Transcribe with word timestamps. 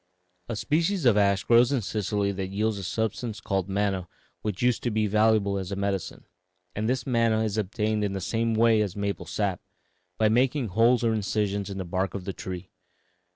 "A 0.49 0.55
species 0.55 1.05
of 1.05 1.15
ash 1.15 1.43
grows 1.43 1.71
in 1.71 1.81
Sicily 1.83 2.31
that 2.31 2.47
yields 2.47 2.79
a 2.79 2.83
substance 2.83 3.39
called 3.39 3.69
manna 3.69 4.07
which 4.41 4.63
used 4.63 4.81
to 4.81 4.89
be 4.89 5.05
valuable 5.05 5.59
as 5.59 5.71
a 5.71 5.75
medicine, 5.75 6.25
and 6.75 6.89
this 6.89 7.05
manna 7.05 7.43
is 7.43 7.55
obtained 7.55 8.03
in 8.03 8.13
the 8.13 8.19
same 8.19 8.55
way 8.55 8.81
as 8.81 8.95
maple 8.95 9.27
sap 9.27 9.61
by 10.17 10.27
making 10.27 10.69
holes 10.69 11.03
or 11.03 11.13
incisions 11.13 11.69
in 11.69 11.77
the 11.77 11.85
bark 11.85 12.15
of 12.15 12.25
the 12.25 12.33
tree. 12.33 12.71